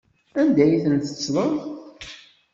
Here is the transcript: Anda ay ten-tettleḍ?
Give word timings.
Anda 0.39 0.61
ay 0.63 0.73
ten-tettleḍ? 0.83 1.51